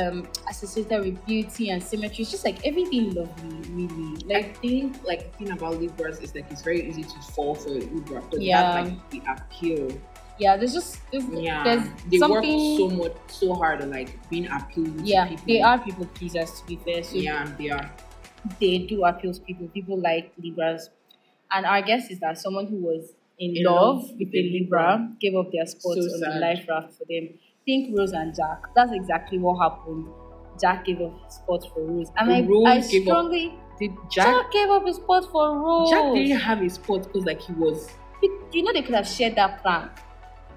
Um 0.00 0.28
associated 0.48 1.04
with 1.04 1.26
beauty 1.26 1.70
and 1.70 1.82
symmetry. 1.82 2.22
It's 2.22 2.30
just 2.30 2.44
like 2.44 2.64
everything 2.66 3.14
lovely, 3.14 3.58
really. 3.70 4.16
I 4.24 4.38
Like 4.38 4.56
think 4.60 5.02
like 5.04 5.32
the 5.32 5.38
thing 5.38 5.50
about 5.50 5.78
Libras 5.80 6.18
is 6.20 6.34
like 6.34 6.50
it's 6.50 6.62
very 6.62 6.88
easy 6.88 7.02
to 7.04 7.18
fall 7.34 7.54
for 7.54 7.68
a 7.68 7.72
Libra 7.72 8.20
because 8.22 8.40
Yeah. 8.40 8.62
that's 8.62 8.88
like 8.90 9.10
the 9.10 9.22
appeal. 9.34 9.88
yeah, 10.38 10.56
there's 10.56 10.72
just 10.72 10.98
there's, 11.12 11.24
Yeah, 11.48 11.62
there's 11.64 11.84
they 12.10 12.18
something. 12.18 12.58
work 12.58 12.78
so 12.80 12.88
much 13.02 13.16
so 13.28 13.54
hard 13.54 13.82
on 13.82 13.90
like 13.90 14.10
being 14.30 14.46
appealing 14.48 15.04
yeah, 15.04 15.24
to 15.24 15.30
people. 15.30 15.44
they 15.46 15.60
are 15.60 15.78
people 15.78 16.06
pleasers 16.06 16.50
to 16.60 16.66
be 16.66 16.76
fair. 16.76 17.02
So 17.02 17.16
Yeah, 17.16 17.44
they 17.58 17.68
are. 17.70 17.90
they 18.60 18.78
do 18.78 19.04
appeal 19.04 19.32
to 19.34 19.40
people. 19.40 19.68
People 19.68 19.98
like 20.00 20.32
Libras. 20.42 20.88
And 21.52 21.66
our 21.66 21.82
guess 21.82 22.10
is 22.10 22.20
that 22.20 22.38
someone 22.38 22.66
who 22.68 22.76
was 22.76 23.12
in, 23.38 23.56
In 23.56 23.64
love, 23.64 23.96
love 24.04 24.10
with 24.18 24.28
a 24.28 24.42
Libra, 24.54 24.96
Libra. 24.96 25.16
gave 25.20 25.34
up 25.34 25.50
their 25.52 25.66
spots 25.66 25.96
So 26.06 26.14
on 26.14 26.20
the 26.20 26.40
life 26.40 26.64
raft 26.68 26.92
for 26.94 27.04
them. 27.08 27.30
Think 27.66 27.96
Rose 27.96 28.12
and 28.12 28.34
Jack. 28.34 28.62
That's 28.74 28.92
exactly 28.92 29.38
what 29.38 29.58
happened. 29.60 30.06
Jack 30.60 30.84
gave 30.84 31.00
up 31.00 31.12
his 31.24 31.34
spot 31.34 31.66
for 31.72 31.82
Rose. 31.84 32.08
And 32.16 32.32
I, 32.32 32.40
Rose 32.42 32.66
I 32.66 32.78
gave 32.80 33.02
up- 33.02 33.06
strongly 33.08 33.54
Did 33.78 33.92
Jack, 34.10 34.26
Jack 34.26 34.52
gave 34.52 34.68
up 34.68 34.86
his 34.86 34.96
spot 34.96 35.24
for 35.30 35.58
Rose. 35.58 35.90
Jack 35.90 36.12
didn't 36.14 36.38
have 36.40 36.62
a 36.62 36.68
spot 36.70 37.04
because 37.04 37.24
like 37.24 37.40
he 37.40 37.52
was 37.54 37.88
you 38.52 38.62
know 38.62 38.72
they 38.72 38.82
could 38.82 38.94
have 38.94 39.06
shared 39.06 39.36
that 39.36 39.62
plan. 39.62 39.88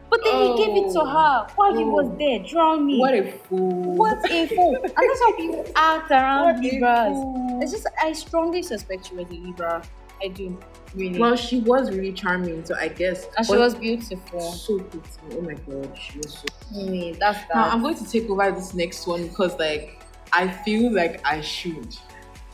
But 0.09 0.19
then 0.23 0.35
he 0.41 0.57
gave 0.57 0.75
it 0.85 0.91
to 0.93 0.99
Oh. 1.01 1.05
her 1.05 1.47
while 1.55 1.75
he 1.77 1.83
was 1.83 2.07
Oh. 2.11 2.15
there, 2.19 2.39
drown 2.39 2.85
me. 2.85 2.99
what 2.99 3.13
a 3.13 3.31
fool. 3.31 3.95
What 3.95 4.29
a 4.29 4.47
fool. 4.47 4.75
and 4.75 4.83
that's 5.09 5.19
how 5.21 5.35
people 5.37 5.65
act 5.75 6.11
around 6.11 6.55
What 6.55 6.63
Libras. 6.63 7.63
It's 7.63 7.71
just 7.71 7.87
I 8.03 8.11
strongly 8.13 8.61
suspect 8.61 9.07
she 9.07 9.15
was 9.15 9.27
a 9.29 9.33
Libra. 9.33 9.81
I 10.23 10.27
do. 10.29 10.57
Really. 10.95 11.19
Well, 11.19 11.35
she 11.35 11.59
was 11.59 11.89
really 11.89 12.13
charming, 12.13 12.63
so 12.65 12.75
I 12.75 12.87
guess. 12.87 13.25
and 13.35 13.45
she 13.45 13.55
was 13.57 13.73
beautiful. 13.75 14.39
so 14.39 14.79
pretty. 14.79 15.09
Oh 15.31 15.41
my 15.41 15.53
god, 15.53 15.97
she 15.97 16.17
was 16.19 16.33
so. 16.39 16.45
Mm, 16.75 17.17
that's 17.19 17.39
that. 17.47 17.55
Now 17.55 17.69
I'm 17.69 17.81
going 17.81 17.95
to 17.95 18.05
take 18.09 18.29
over 18.29 18.51
this 18.51 18.73
next 18.75 19.07
one 19.07 19.27
because 19.27 19.57
like 19.57 19.99
I 20.31 20.47
feel 20.49 20.93
like 20.93 21.19
I 21.25 21.41
should. 21.41 21.95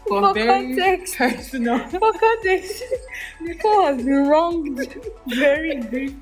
For, 0.08 0.34
For 0.34 0.46
context. 0.46 1.16
personal. 1.18 1.80
For 1.90 2.12
context, 2.14 2.82
Nicole 3.42 3.86
has 3.86 3.98
been 3.98 4.28
wronged 4.28 4.98
very, 5.28 5.82
very, 5.82 6.16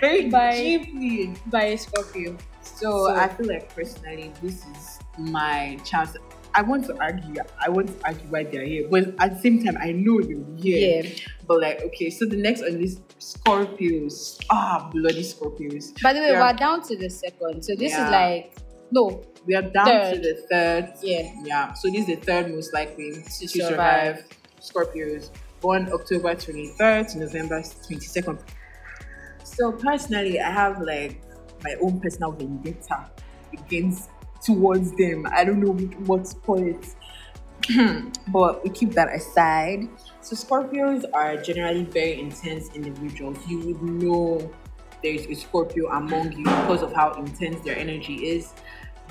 very 0.00 0.30
By- 0.30 0.52
deeply. 0.56 1.34
by 1.46 1.64
a 1.64 1.76
Scorpio. 1.76 2.38
So, 2.62 3.08
So- 3.08 3.14
I 3.14 3.28
feel 3.28 3.46
like 3.48 3.74
personally, 3.74 4.32
this 4.40 4.64
is 4.64 4.98
my 5.18 5.78
chance. 5.84 6.16
I 6.54 6.62
want 6.62 6.86
to 6.86 6.98
argue. 7.00 7.34
I 7.64 7.68
want 7.68 7.88
to 7.88 7.94
argue 8.06 8.26
why 8.28 8.44
they're 8.44 8.64
here, 8.64 8.88
but 8.90 9.14
at 9.20 9.34
the 9.34 9.40
same 9.40 9.62
time, 9.64 9.76
I 9.80 9.92
know 9.92 10.20
they're 10.20 10.44
here. 10.56 11.02
Yeah. 11.04 11.10
But 11.46 11.60
like, 11.60 11.82
okay, 11.82 12.10
so 12.10 12.24
the 12.26 12.36
next 12.36 12.62
on 12.62 12.80
this 12.80 13.00
Scorpios. 13.20 14.38
Ah, 14.50 14.88
bloody 14.92 15.22
Scorpios. 15.22 16.00
By 16.02 16.12
the 16.12 16.20
way, 16.20 16.30
Yeah. 16.32 16.46
we're 16.50 16.56
down 16.56 16.82
to 16.88 16.96
the 16.96 17.08
second. 17.10 17.62
So 17.64 17.74
this 17.74 17.92
Yeah. 17.92 18.06
is 18.06 18.10
like 18.12 18.52
no, 18.90 19.22
We 19.46 19.54
are 19.54 19.62
down 19.62 19.86
Third. 19.86 20.14
to 20.14 20.20
the 20.20 20.34
third. 20.50 20.92
yeah. 21.02 21.32
Yeah. 21.44 21.72
So 21.74 21.90
this 21.90 22.00
is 22.00 22.06
the 22.06 22.16
third 22.16 22.50
most 22.54 22.72
likely 22.74 23.12
to, 23.22 23.48
survive. 23.48 24.18
survive. 24.18 24.24
Scorpios, 24.60 25.30
born 25.60 25.88
October 25.92 26.34
23rd 26.34 27.08
to 27.12 27.18
November 27.18 27.62
22nd. 27.86 28.38
So 29.44 29.72
personally, 29.72 30.40
I 30.40 30.50
have 30.50 30.80
like 30.80 31.20
my 31.64 31.74
own 31.82 32.00
personal 32.00 32.32
vendetta 32.32 33.10
against 33.52 34.10
towards 34.42 34.92
them. 34.92 35.26
I 35.30 35.44
don't 35.44 35.60
know 35.60 35.72
what 36.06 36.24
to 36.26 36.36
call 36.36 36.62
it. 36.62 36.94
but 38.28 38.64
we 38.64 38.70
keep 38.70 38.92
that 38.92 39.14
aside. 39.14 39.88
So 40.20 40.36
Scorpios 40.36 41.04
are 41.12 41.36
generally 41.36 41.84
very 41.84 42.20
intense 42.20 42.70
individuals. 42.74 43.38
You 43.46 43.58
would 43.58 43.82
know 43.82 44.50
there's 45.02 45.26
a 45.26 45.34
Scorpio 45.34 45.88
among 45.90 46.32
you 46.32 46.44
because 46.44 46.82
of 46.82 46.92
how 46.92 47.12
intense 47.12 47.60
their 47.64 47.76
energy 47.76 48.28
is. 48.28 48.52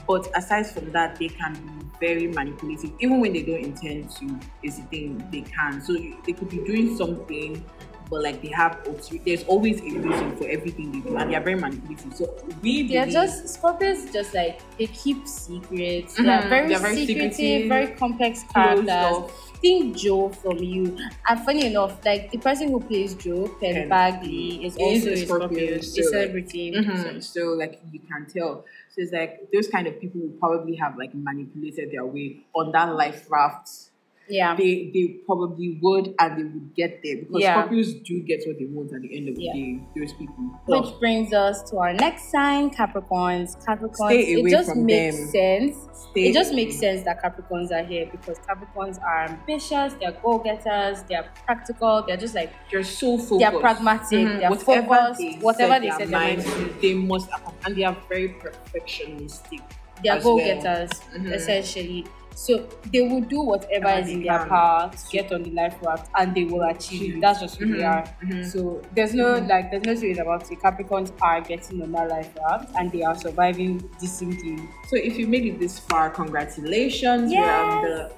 But 0.07 0.29
aside 0.37 0.67
from 0.67 0.91
that, 0.93 1.19
they 1.19 1.27
can 1.27 1.53
be 1.53 1.85
very 1.99 2.27
manipulative. 2.27 2.91
Even 2.99 3.19
when 3.19 3.33
they 3.33 3.43
don't 3.43 3.63
intend 3.63 4.09
to, 4.11 4.39
is 4.63 4.77
the 4.77 4.83
thing 4.83 5.27
they 5.31 5.41
can. 5.41 5.81
So 5.81 5.93
they 5.93 6.31
could 6.31 6.49
be 6.49 6.57
doing 6.59 6.95
something, 6.95 7.63
but 8.09 8.23
like 8.23 8.41
they 8.41 8.49
have, 8.49 8.77
there's 9.25 9.43
always 9.45 9.79
a 9.81 9.83
reason 9.99 10.35
for 10.37 10.47
everything 10.47 10.91
they 10.91 10.99
do, 11.09 11.17
and 11.17 11.31
they're 11.31 11.41
very 11.41 11.55
manipulative. 11.59 12.13
So 12.15 12.35
we 12.61 12.87
They're 12.87 13.05
just 13.07 13.45
Scorpios. 13.61 14.11
Just 14.13 14.33
like 14.33 14.61
they 14.77 14.87
keep 14.87 15.27
secrets. 15.27 16.15
They're 16.15 16.41
Mhm, 16.41 16.49
very, 16.49 16.69
they're 16.69 16.79
very 16.79 16.95
secretive, 17.05 17.33
secretive, 17.33 17.69
very 17.69 17.87
complex 17.95 18.43
characters. 18.53 19.31
Think 19.61 19.97
Joe 19.97 20.29
from 20.29 20.57
you. 20.59 20.97
And 21.27 21.39
funny 21.43 21.65
enough, 21.65 22.05
like 22.05 22.31
the 22.31 22.37
person 22.37 22.69
who 22.69 22.79
plays 22.79 23.15
Joe, 23.15 23.47
Penn 23.59 23.73
Penn 23.73 23.89
Badgley, 23.89 24.63
is 24.65 24.77
also 24.77 25.09
is 25.09 25.21
a 25.23 25.25
Scorpio, 25.25 25.57
Scorpio, 25.57 25.75
a 25.77 25.81
so, 25.81 26.01
like, 26.01 26.03
celebrity. 26.03 26.71
Mhm. 26.71 27.23
So 27.23 27.41
like 27.53 27.81
you 27.91 27.99
can 27.99 28.27
tell. 28.27 28.65
So 28.89 29.01
it's 29.01 29.11
like 29.11 29.49
those 29.51 29.67
kind 29.67 29.87
of 29.87 29.99
people 29.99 30.21
will 30.21 30.37
probably 30.39 30.75
have 30.75 30.97
like 30.97 31.13
manipulated 31.13 31.91
their 31.91 32.05
way 32.05 32.45
on 32.53 32.71
that 32.73 32.95
life 32.95 33.25
raft. 33.29 33.86
Yeah. 34.29 34.55
They 34.55 34.91
they 34.93 35.19
probably 35.25 35.79
would 35.81 36.13
and 36.19 36.37
they 36.37 36.43
would 36.43 36.75
get 36.75 36.99
there 37.03 37.17
because 37.17 37.41
Yeah. 37.41 37.67
Scorpios 37.67 38.03
do 38.03 38.21
get 38.23 38.41
what 38.45 38.57
they 38.59 38.65
want 38.65 38.91
at 38.93 39.01
the 39.01 39.17
end 39.17 39.29
of 39.29 39.35
the 39.35 39.43
Yeah. 39.43 39.53
day. 39.53 39.79
Those 39.95 40.13
people. 40.13 40.43
Which 40.65 40.99
brings 40.99 41.33
us 41.33 41.63
to 41.69 41.77
our 41.77 41.93
next 41.93 42.29
sign, 42.31 42.69
Capricorns. 42.69 43.55
Capricorns, 43.65 43.95
Stay 43.95 44.33
away 44.33 44.49
it 44.49 44.51
just 44.51 44.75
makes 44.75 45.17
them. 45.17 45.27
sense. 45.29 45.77
Stay 46.11 46.29
it 46.29 46.33
just 46.33 46.53
makes 46.53 46.75
sense 46.77 47.03
that 47.03 47.23
Capricorns 47.23 47.71
are 47.71 47.83
here 47.85 48.07
because 48.11 48.37
Capricorns 48.39 49.01
are 49.01 49.25
ambitious, 49.29 49.93
they're 49.99 50.11
go-getters, 50.23 51.03
they're 51.09 51.25
practical, 51.45 52.03
they're 52.07 52.17
just 52.17 52.35
like 52.35 52.51
They're 52.71 52.83
so 52.83 53.17
focused. 53.17 53.39
they're 53.39 53.59
pragmatic, 53.59 54.27
Mhm. 54.27 54.39
they're 54.39 54.49
Whatever 54.49 54.87
focused, 54.87 55.19
they 55.19 55.33
whatever 55.41 55.79
they 55.79 55.89
set 55.89 55.97
their 55.99 56.07
mind 56.07 56.41
to. 56.41 56.73
they 56.81 56.93
must 56.93 57.29
and 57.65 57.75
they 57.75 57.83
are 57.83 57.97
very 58.09 58.29
perfectionistic. 58.29 59.61
they're 60.03 60.17
as 60.17 60.23
well. 60.25 60.37
go-getters 60.37 60.89
Mhm. 61.15 61.33
essentially. 61.33 62.05
So 62.37 62.69
they 62.93 63.01
will 63.01 63.21
do 63.21 63.41
whatever 63.41 63.89
is 63.99 64.09
in 64.09 64.21
their 64.21 64.45
power 64.45 64.91
to 64.91 65.07
get 65.11 65.31
on 65.31 65.41
the 65.41 65.49
life 65.49 65.75
raft, 65.81 66.11
and 66.15 66.35
they 66.35 66.43
will 66.43 66.61
achieve 66.61 67.15
it. 67.15 67.21
That's 67.21 67.39
just 67.39 67.57
who 67.57 67.65
they 67.65 67.81
Mhm. 67.81 67.91
are. 67.93 68.03
Mhm. 68.23 68.45
So 68.51 68.79
there's 68.93 69.15
no 69.15 69.39
like 69.39 69.71
there's 69.71 69.85
no 69.85 69.95
serious 69.95 70.19
about 70.19 70.51
it. 70.51 70.59
Capricorns 70.59 71.11
are 71.19 71.41
getting 71.41 71.81
on 71.81 71.91
that 71.93 72.09
life 72.09 72.29
raft 72.37 72.69
and 72.77 72.91
they 72.91 73.01
are 73.01 73.15
surviving 73.15 73.79
decently. 73.99 74.57
So 74.87 74.97
if 74.97 75.17
you 75.17 75.25
made 75.25 75.45
it 75.45 75.59
this 75.59 75.79
far, 75.79 76.11
congratulations. 76.11 77.31
We're 77.33 77.81
the 77.87 78.11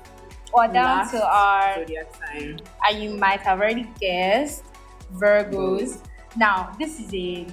Or 0.51 0.67
down 0.67 1.07
to 1.11 1.25
our 1.25 1.85
and 2.89 3.03
you 3.03 3.11
might 3.11 3.39
have 3.39 3.59
already 3.61 3.87
guessed 4.01 4.65
Virgos. 5.13 5.99
Now 6.35 6.75
this 6.77 6.99
is 6.99 7.13
a 7.13 7.47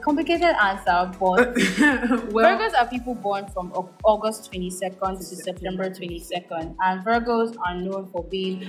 complicated 0.00 0.54
answer, 0.60 1.10
but 1.18 1.54
well, 2.32 2.58
Virgos 2.58 2.74
are 2.78 2.86
people 2.86 3.14
born 3.14 3.46
from 3.48 3.72
August 4.04 4.50
22nd 4.52 5.18
to 5.18 5.36
September 5.36 5.90
22nd, 5.90 6.76
and 6.80 7.04
Virgos 7.04 7.56
are 7.66 7.74
known 7.74 8.06
for 8.10 8.24
being 8.24 8.68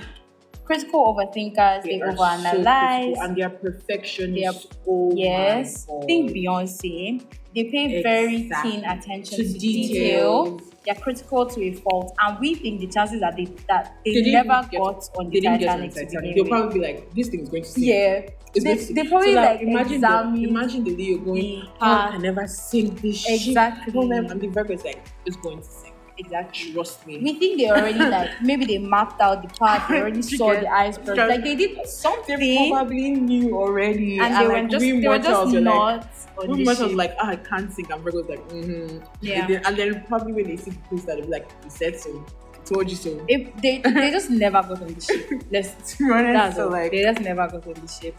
critical 0.64 1.04
overthinkers. 1.14 1.82
They, 1.82 2.00
are 2.00 2.16
so 2.16 2.22
overanalyze. 2.22 3.02
critical 3.02 3.22
and 3.22 3.36
they're 3.36 3.50
perfectionists. 3.50 4.66
They 4.66 4.70
are- 4.70 4.76
oh 4.88 5.12
yes, 5.14 5.86
think 6.06 6.32
Beyonce. 6.32 7.24
They 7.54 7.64
pay 7.64 8.02
very 8.02 8.36
Exactly. 8.42 8.70
keen 8.70 8.84
attention 8.84 9.36
To 9.38 9.52
to, 9.52 9.58
detail. 9.58 10.60
They're 10.86 10.94
critical 10.94 11.44
to 11.46 11.62
a 11.62 11.72
fault, 11.74 12.14
and 12.18 12.38
we 12.40 12.54
think 12.54 12.80
the 12.80 12.86
chances 12.86 13.20
that 13.20 13.36
they 13.36 13.44
that 13.68 13.96
they, 14.04 14.22
They 14.22 14.32
never 14.32 14.66
get- 14.70 14.80
got 14.80 15.08
on 15.18 15.28
the 15.28 15.40
didn't 15.40 15.58
get 15.58 15.68
on 15.68 15.78
Titanic 15.80 15.94
to 15.94 16.04
Titanic. 16.06 16.34
They'll 16.34 16.46
probably 16.46 16.78
be 16.80 16.86
like, 16.86 17.14
this 17.14 17.28
thing 17.28 17.40
is 17.40 17.48
going 17.50 17.64
to 17.64 17.68
sink. 17.68 17.86
Yeah, 17.86 18.30
It's 18.54 18.64
they, 18.64 18.74
going 18.74 18.86
to 18.86 18.94
they 18.94 19.04
probably 19.08 19.34
so 19.34 19.40
like 19.42 19.60
imagine 19.60 19.94
examine 19.94 20.34
the, 20.34 20.48
imagine 20.48 20.84
the 20.84 20.96
Leo 20.96 21.18
going, 21.18 21.42
the 21.42 21.62
oh, 21.82 21.86
I 21.86 22.16
never 22.18 22.46
sink 22.46 23.02
this 23.02 23.20
ship. 23.20 23.48
Exactly. 23.48 23.92
And 24.10 24.40
the 24.40 24.48
Virgo 24.48 24.72
is 24.72 24.84
like, 24.84 25.04
it's 25.26 25.36
going 25.36 25.58
to 25.58 25.64
sink. 25.64 25.89
Exactly. 26.20 26.72
Trust 26.72 27.06
me. 27.06 27.18
We 27.18 27.34
think 27.38 27.58
they 27.58 27.68
already 27.70 27.98
like 28.16 28.30
maybe 28.42 28.64
they 28.64 28.78
mapped 28.78 29.20
out 29.20 29.42
the 29.42 29.48
path, 29.58 29.88
they 29.88 30.00
already 30.00 30.22
saw 30.22 30.52
the 30.52 30.68
iceberg, 30.68 31.16
like 31.18 31.42
they 31.42 31.56
did 31.56 31.76
They 31.78 31.84
something, 31.84 32.70
probably 32.72 33.10
knew 33.12 33.56
already. 33.56 34.18
and 34.18 34.36
they 34.36 34.46
were 34.46 34.68
just 34.68 34.84
we 34.84 35.00
they 35.00 35.08
were 35.08 35.18
just 35.18 35.52
like, 35.52 35.62
not 35.62 36.06
on 36.38 36.48
we 36.50 36.64
ship. 36.74 36.92
like, 36.94 37.14
ah, 37.20 37.30
I 37.30 37.36
can't 37.36 37.72
sing. 37.72 37.90
And 37.90 38.02
Virgo's 38.02 38.28
like, 38.28 38.46
mm-hmm. 38.48 38.98
Yeah. 39.20 39.40
And 39.40 39.48
then, 39.54 39.62
and 39.66 39.76
then 39.76 40.04
probably 40.08 40.32
when 40.32 40.46
they 40.48 40.56
see 40.56 40.70
the 40.70 40.78
post 40.88 41.06
that 41.06 41.16
they'll 41.16 41.26
be 41.26 41.32
like, 41.32 41.48
we 41.64 41.70
said 41.70 41.98
so. 41.98 42.24
Told 42.64 42.88
you 42.90 42.96
so. 42.96 43.24
If 43.28 43.56
they 43.62 43.78
they 43.84 44.10
just 44.10 44.30
never 44.30 44.62
got 44.62 44.82
on 44.82 44.94
the 44.94 45.00
ship. 45.00 45.42
Let's 45.50 45.96
be 45.98 46.10
honest, 46.10 46.56
so 46.56 46.68
like, 46.68 46.92
they 46.92 47.02
just 47.02 47.20
never 47.20 47.48
got 47.48 47.66
on 47.66 47.74
the 47.74 47.88
ship. 47.88 48.16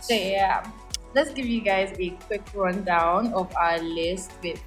So 0.00 0.14
yeah, 0.14 0.64
let's 1.14 1.30
give 1.30 1.46
you 1.46 1.60
guys 1.60 1.92
a 1.98 2.10
quick 2.26 2.42
rundown 2.54 3.32
of 3.34 3.54
our 3.56 3.78
list 3.78 4.32
with 4.42 4.60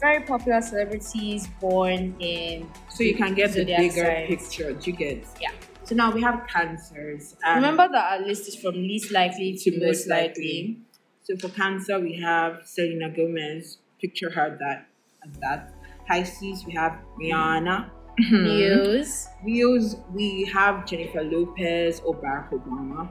very 0.00 0.20
popular 0.24 0.60
celebrities 0.60 1.48
born 1.60 2.14
in. 2.20 2.68
so 2.90 3.02
you 3.02 3.14
can 3.14 3.34
get 3.34 3.52
the 3.52 3.64
bigger 3.64 4.04
signs. 4.04 4.28
picture. 4.28 4.72
Do 4.72 4.90
you 4.90 4.96
get? 4.96 5.24
Yeah. 5.40 5.50
So 5.84 5.94
now 5.94 6.10
we 6.10 6.20
have 6.22 6.46
cancers. 6.48 7.34
Um, 7.46 7.56
Remember 7.56 7.88
that 7.90 8.12
our 8.20 8.26
list 8.26 8.46
is 8.48 8.56
from 8.56 8.74
least 8.74 9.10
likely 9.10 9.56
to, 9.56 9.70
to 9.70 9.86
most 9.86 10.06
likely. 10.08 10.78
So 11.22 11.36
for 11.36 11.48
Cancer, 11.48 11.98
we 12.00 12.14
have 12.20 12.62
Selena 12.64 13.10
Gomez. 13.10 13.78
Picture 14.00 14.30
her 14.30 14.56
that 14.60 14.86
as 15.26 15.36
that. 15.40 15.72
Pisces, 16.06 16.64
we 16.66 16.72
have 16.74 16.98
Rihanna. 17.20 17.90
News. 18.30 19.28
Leos, 19.44 19.96
we 20.12 20.44
have 20.52 20.86
Jennifer 20.86 21.22
Lopez 21.22 22.00
or 22.04 22.14
Barack 22.16 22.50
Obama. 22.50 23.08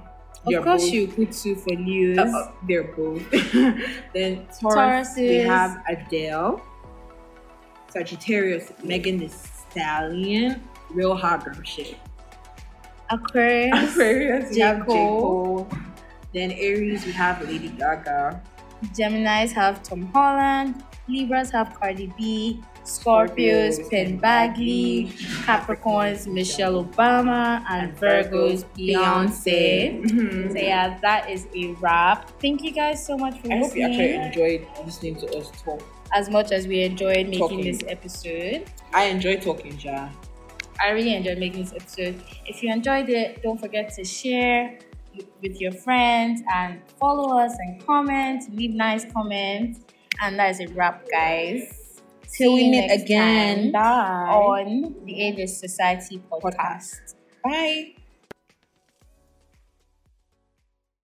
They 0.47 0.55
Of 0.55 0.63
course, 0.63 0.83
both- 0.83 0.93
you 0.93 1.07
put 1.07 1.31
two 1.31 1.55
for 1.55 1.75
news. 1.75 2.17
uh, 2.17 2.23
uh, 2.23 2.51
they're 2.67 2.83
both. 2.95 3.23
then 4.13 4.47
Taurus, 4.61 5.15
we 5.15 5.35
have 5.37 5.77
Adele. 5.89 6.61
Sagittarius, 7.89 8.71
Megan 8.83 9.17
Thee 9.17 9.29
Stallion, 9.29 10.61
real 10.91 11.15
hard 11.15 11.43
girl 11.43 11.61
shit. 11.63 11.97
Aquarius, 13.09 13.91
Aquarius, 13.91 14.55
J. 14.55 14.61
have 14.61 14.79
J. 14.79 14.85
Cole. 14.85 15.21
Cole. 15.21 15.69
Then 16.33 16.51
Aries, 16.51 17.05
we 17.05 17.11
have 17.13 17.41
Lady 17.47 17.69
Gaga. 17.69 18.41
Geminis 18.93 19.51
have 19.53 19.81
Tom 19.81 20.07
Holland, 20.13 20.83
Libras 21.07 21.51
have 21.51 21.73
Cardi 21.79 22.11
B, 22.17 22.61
Scorpios 22.87 23.89
Penn 23.89 24.19
Badgley, 24.19 25.11
Capricorns 25.45 26.25
Michelle 26.25 26.83
Obama, 26.85 27.61
and 27.69 27.93
Virgos 27.97 28.63
Beyonce. 28.77 30.01
Mhm. 30.01 30.51
So 30.53 30.57
yeah, 30.57 30.97
that 31.01 31.29
is 31.29 31.47
a 31.53 31.73
wrap. 31.81 32.31
Thank 32.39 32.63
you 32.63 32.71
guys 32.71 33.05
so 33.05 33.17
much 33.17 33.35
for 33.39 33.49
watching. 33.49 33.51
I 33.51 33.65
hope 33.67 33.75
you 33.75 33.83
actually 33.83 34.13
enjoyed 34.13 34.67
listening 34.85 35.15
to 35.17 35.37
us 35.37 35.51
talk. 35.63 35.83
As 36.13 36.29
much 36.29 36.51
as 36.53 36.65
we 36.67 36.81
enjoyed 36.83 37.25
making 37.27 37.39
Talking. 37.39 37.65
this 37.65 37.83
episode, 37.87 38.63
I 38.93 39.05
enjoy 39.05 39.35
talking, 39.35 39.77
Ja. 39.77 40.07
I 40.81 40.91
really 40.91 41.13
enjoyed 41.13 41.39
making 41.39 41.63
this 41.63 41.73
episode. 41.73 42.15
If 42.45 42.63
you 42.63 42.71
enjoyed 42.71 43.09
it, 43.09 43.43
don't 43.43 43.59
forget 43.59 43.93
to 43.95 44.05
share 44.05 44.77
with 45.41 45.59
your 45.59 45.73
friends 45.73 46.41
and 46.53 46.79
follow 46.99 47.37
us 47.37 47.53
and 47.59 47.85
comment, 47.85 48.43
leave 48.53 48.71
nice 48.73 49.03
comments. 49.11 49.81
And 50.21 50.39
that 50.39 50.51
is 50.51 50.59
a 50.61 50.67
wrap, 50.73 51.05
guys. 51.11 51.76
Till 52.35 52.53
we 52.53 52.69
meet 52.69 52.91
again. 52.91 53.71
on 53.75 54.95
the 55.05 55.21
Ageless 55.21 55.59
Society 55.59 56.21
podcast. 56.31 57.15
Bye. 57.43 57.96